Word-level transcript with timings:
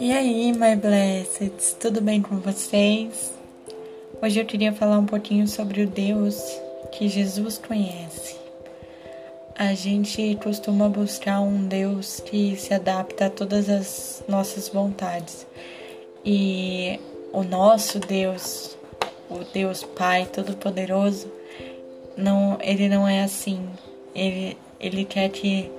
E 0.00 0.12
aí, 0.12 0.52
my 0.52 0.76
blesseds, 0.76 1.76
tudo 1.80 2.00
bem 2.00 2.22
com 2.22 2.38
vocês? 2.38 3.32
Hoje 4.22 4.40
eu 4.40 4.44
queria 4.44 4.72
falar 4.72 4.98
um 4.98 5.06
pouquinho 5.06 5.48
sobre 5.48 5.82
o 5.82 5.86
Deus 5.86 6.36
que 6.92 7.08
Jesus 7.08 7.58
conhece. 7.58 8.36
A 9.56 9.74
gente 9.74 10.38
costuma 10.42 10.88
buscar 10.88 11.40
um 11.40 11.66
Deus 11.66 12.20
que 12.20 12.56
se 12.56 12.72
adapta 12.72 13.26
a 13.26 13.30
todas 13.30 13.68
as 13.68 14.22
nossas 14.28 14.68
vontades. 14.68 15.46
E 16.24 17.00
o 17.32 17.42
nosso 17.42 17.98
Deus, 17.98 18.76
o 19.28 19.38
Deus 19.52 19.82
Pai 19.82 20.26
Todo-Poderoso, 20.32 21.30
não, 22.16 22.58
ele 22.60 22.88
não 22.88 23.08
é 23.08 23.24
assim. 23.24 23.68
Ele, 24.14 24.56
ele 24.84 25.04
quer 25.04 25.28
que 25.30 25.70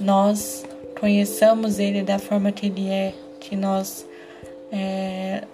nós 0.00 0.64
conheçamos 0.98 1.78
ele 1.78 2.02
da 2.02 2.18
forma 2.18 2.50
que 2.50 2.66
ele 2.66 2.88
é, 2.88 3.14
que 3.38 3.54
nós 3.54 4.06
é, 4.72 5.44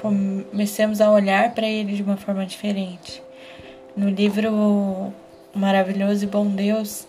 comecemos 0.00 1.00
a 1.00 1.10
olhar 1.10 1.54
para 1.54 1.66
ele 1.66 1.94
de 1.94 2.02
uma 2.02 2.16
forma 2.16 2.44
diferente. 2.44 3.22
No 3.96 4.08
livro 4.08 5.12
Maravilhoso 5.54 6.24
e 6.24 6.26
Bom 6.26 6.46
Deus, 6.46 7.06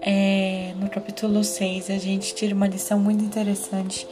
é, 0.00 0.72
no 0.76 0.88
capítulo 0.88 1.44
6, 1.44 1.90
a 1.90 1.98
gente 1.98 2.34
tira 2.34 2.54
uma 2.54 2.66
lição 2.66 2.98
muito 2.98 3.22
interessante, 3.22 4.06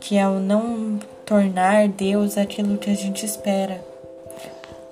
que 0.00 0.16
é 0.16 0.26
o 0.26 0.40
não 0.40 0.98
tornar 1.24 1.88
Deus 1.88 2.38
aquilo 2.38 2.78
que 2.78 2.90
a 2.90 2.94
gente 2.94 3.24
espera. 3.24 3.89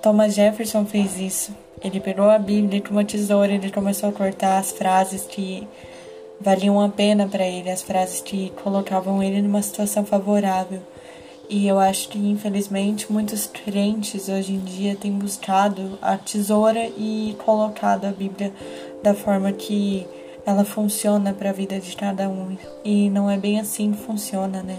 Thomas 0.03 0.35
Jefferson 0.35 0.85
fez 0.85 1.19
isso. 1.19 1.53
Ele 1.83 2.01
pegou 2.01 2.29
a 2.29 2.39
Bíblia 2.39 2.81
com 2.81 2.91
uma 2.91 3.05
tesoura, 3.05 3.53
ele 3.53 3.71
começou 3.71 4.09
a 4.09 4.13
cortar 4.13 4.59
as 4.59 4.73
frases 4.73 5.23
que 5.23 5.67
valiam 6.41 6.81
a 6.81 6.89
pena 6.89 7.27
para 7.27 7.47
ele, 7.47 7.71
as 7.71 7.83
frases 7.83 8.21
que 8.21 8.51
colocavam 8.63 9.23
ele 9.23 9.43
numa 9.43 9.63
situação 9.63 10.05
favorável. 10.05 10.81
E 11.49 11.67
eu 11.67 11.79
acho 11.79 12.11
que, 12.11 12.19
infelizmente, 12.19 13.11
muitos 13.11 13.47
crentes 13.47 14.29
hoje 14.29 14.53
em 14.53 14.59
dia 14.59 14.95
têm 14.95 15.13
buscado 15.13 15.99
a 16.03 16.17
tesoura 16.17 16.87
e 16.97 17.35
colocado 17.45 18.05
a 18.05 18.11
Bíblia 18.11 18.53
da 19.03 19.15
forma 19.15 19.51
que 19.53 20.07
ela 20.45 20.65
funciona 20.65 21.33
para 21.33 21.51
a 21.51 21.53
vida 21.53 21.81
de 21.81 21.97
cada 21.97 22.29
um. 22.29 22.57
E 22.85 23.09
não 23.09 23.31
é 23.31 23.39
bem 23.39 23.59
assim 23.59 23.93
que 23.93 23.99
funciona, 23.99 24.63
né? 24.63 24.79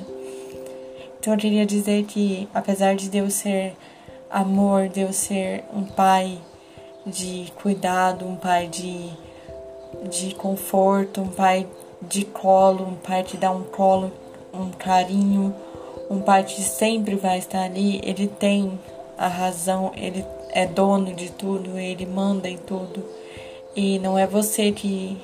Então 1.19 1.33
eu 1.33 1.39
queria 1.39 1.65
dizer 1.65 2.05
que, 2.05 2.47
apesar 2.53 2.95
de 2.95 3.09
Deus 3.09 3.33
ser 3.33 3.75
amor, 4.29 4.89
Deus 4.89 5.15
ser 5.15 5.63
um 5.73 5.83
pai 5.83 6.39
de 7.05 7.51
cuidado, 7.61 8.25
um 8.25 8.35
pai 8.35 8.67
de 8.67 9.11
de 10.07 10.33
conforto, 10.35 11.21
um 11.21 11.27
pai 11.27 11.67
de 12.01 12.23
colo, 12.23 12.87
um 12.87 12.95
pai 12.95 13.23
que 13.23 13.35
dá 13.35 13.51
um 13.51 13.63
colo, 13.63 14.11
um 14.53 14.69
carinho, 14.69 15.53
um 16.09 16.21
pai 16.21 16.43
que 16.43 16.61
sempre 16.61 17.15
vai 17.15 17.39
estar 17.39 17.63
ali, 17.63 17.99
ele 18.03 18.27
tem 18.27 18.79
a 19.17 19.27
razão, 19.27 19.91
ele 19.95 20.25
é 20.51 20.65
dono 20.65 21.13
de 21.13 21.31
tudo, 21.31 21.77
ele 21.77 22.05
manda 22.05 22.49
em 22.49 22.57
tudo. 22.57 23.03
E 23.75 23.99
não 23.99 24.17
é 24.17 24.25
você 24.25 24.71
que 24.71 25.17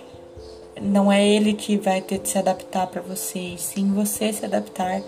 não 0.81 1.11
é 1.11 1.25
ele 1.25 1.53
que 1.53 1.77
vai 1.77 2.01
ter 2.01 2.19
que 2.19 2.29
se 2.29 2.37
adaptar 2.37 2.87
para 2.87 3.01
você, 3.01 3.55
sim 3.57 3.93
você 3.93 4.33
se 4.33 4.45
adaptar 4.45 5.01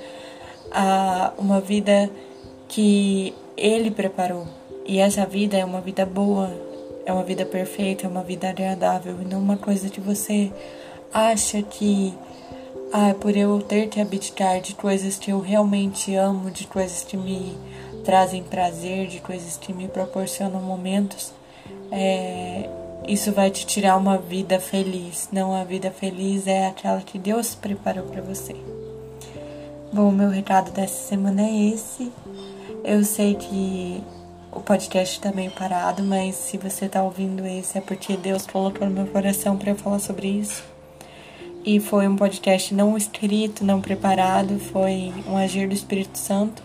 a 0.71 1.33
uma 1.37 1.59
vida 1.59 2.09
que 2.67 3.33
ele 3.57 3.91
preparou. 3.91 4.47
E 4.85 4.99
essa 4.99 5.25
vida 5.25 5.57
é 5.57 5.65
uma 5.65 5.81
vida 5.81 6.05
boa, 6.05 6.49
é 7.05 7.11
uma 7.11 7.23
vida 7.23 7.45
perfeita, 7.45 8.05
é 8.05 8.09
uma 8.09 8.23
vida 8.23 8.49
agradável 8.49 9.17
e 9.21 9.25
não 9.25 9.39
uma 9.39 9.57
coisa 9.57 9.89
que 9.89 9.99
você 9.99 10.51
acha 11.11 11.61
que 11.61 12.13
ah, 12.93 13.13
por 13.19 13.35
eu 13.35 13.61
ter 13.61 13.87
que 13.87 13.99
abdicar 13.99 14.61
de 14.61 14.75
coisas 14.75 15.17
que 15.17 15.31
eu 15.31 15.39
realmente 15.39 16.15
amo, 16.15 16.51
de 16.51 16.67
coisas 16.67 17.03
que 17.03 17.17
me 17.17 17.57
trazem 18.05 18.43
prazer, 18.43 19.07
de 19.07 19.19
coisas 19.19 19.57
que 19.57 19.73
me 19.73 19.87
proporcionam 19.87 20.61
momentos, 20.61 21.33
é, 21.91 22.69
isso 23.07 23.31
vai 23.33 23.51
te 23.51 23.65
tirar 23.65 23.97
uma 23.97 24.17
vida 24.17 24.59
feliz. 24.59 25.27
Não, 25.31 25.53
a 25.53 25.63
vida 25.63 25.91
feliz 25.91 26.47
é 26.47 26.67
aquela 26.67 27.01
que 27.01 27.19
Deus 27.19 27.55
preparou 27.55 28.03
para 28.03 28.21
você. 28.21 28.55
Bom, 29.97 30.11
meu 30.11 30.29
recado 30.29 30.69
dessa 30.69 31.07
semana 31.07 31.41
é 31.41 31.69
esse. 31.69 32.11
Eu 32.83 33.03
sei 33.03 33.33
que 33.33 34.03
o 34.51 34.59
podcast 34.59 35.19
tá 35.19 35.31
meio 35.31 35.49
parado, 35.49 36.03
mas 36.03 36.35
se 36.35 36.55
você 36.55 36.87
tá 36.87 37.01
ouvindo 37.01 37.43
esse 37.47 37.79
é 37.79 37.81
porque 37.81 38.15
Deus 38.15 38.45
colocou 38.45 38.87
no 38.87 38.93
meu 38.93 39.07
coração 39.07 39.57
para 39.57 39.71
eu 39.71 39.75
falar 39.75 39.97
sobre 39.97 40.27
isso. 40.27 40.63
E 41.65 41.79
foi 41.79 42.07
um 42.07 42.15
podcast 42.15 42.75
não 42.75 42.95
escrito, 42.95 43.65
não 43.65 43.81
preparado, 43.81 44.59
foi 44.59 45.11
um 45.27 45.35
agir 45.35 45.67
do 45.67 45.73
Espírito 45.73 46.19
Santo. 46.19 46.61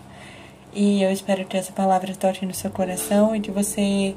E 0.71 1.01
eu 1.01 1.11
espero 1.11 1.43
que 1.43 1.57
essa 1.57 1.73
palavra 1.73 2.13
toque 2.13 2.45
no 2.45 2.53
seu 2.53 2.69
coração 2.69 3.35
e 3.35 3.41
que 3.41 3.49
você 3.49 4.15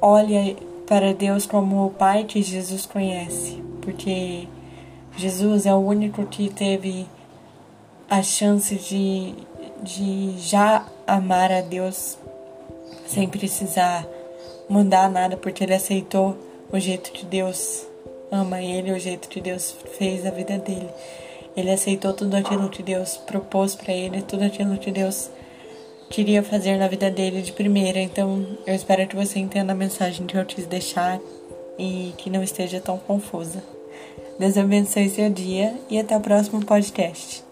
olhe 0.00 0.56
para 0.88 1.14
Deus 1.14 1.46
como 1.46 1.86
o 1.86 1.90
Pai 1.90 2.24
que 2.24 2.42
Jesus 2.42 2.86
conhece, 2.86 3.62
porque 3.80 4.48
Jesus 5.16 5.64
é 5.64 5.72
o 5.72 5.78
único 5.78 6.26
que 6.26 6.52
teve 6.52 7.06
a 8.12 8.22
chance 8.22 8.74
de, 8.74 9.34
de 9.82 10.38
já 10.38 10.84
amar 11.06 11.50
a 11.50 11.62
Deus 11.62 12.18
sem 13.06 13.26
precisar 13.26 14.06
mandar 14.68 15.10
nada, 15.10 15.34
porque 15.34 15.64
ele 15.64 15.72
aceitou 15.72 16.36
o 16.70 16.78
jeito 16.78 17.10
que 17.10 17.24
Deus 17.24 17.86
ama 18.30 18.60
ele, 18.60 18.92
o 18.92 19.00
jeito 19.00 19.30
que 19.30 19.40
Deus 19.40 19.74
fez 19.96 20.26
a 20.26 20.30
vida 20.30 20.58
dele. 20.58 20.90
Ele 21.56 21.70
aceitou 21.70 22.12
tudo 22.12 22.36
aquilo 22.36 22.68
que 22.68 22.82
Deus 22.82 23.16
propôs 23.16 23.74
para 23.74 23.94
ele, 23.94 24.20
tudo 24.20 24.44
aquilo 24.44 24.76
que 24.76 24.90
Deus 24.90 25.30
queria 26.10 26.42
fazer 26.42 26.76
na 26.76 26.88
vida 26.88 27.10
dele 27.10 27.40
de 27.40 27.52
primeira. 27.52 27.98
Então, 27.98 28.46
eu 28.66 28.74
espero 28.74 29.06
que 29.06 29.16
você 29.16 29.38
entenda 29.38 29.72
a 29.72 29.76
mensagem 29.76 30.26
que 30.26 30.36
eu 30.36 30.44
quis 30.44 30.66
deixar 30.66 31.18
e 31.78 32.12
que 32.18 32.28
não 32.28 32.42
esteja 32.42 32.78
tão 32.78 32.98
confusa. 32.98 33.64
Deus 34.38 34.58
abençoe 34.58 35.08
seu 35.08 35.30
dia 35.30 35.74
e 35.88 35.98
até 35.98 36.14
o 36.14 36.20
próximo 36.20 36.62
podcast. 36.62 37.51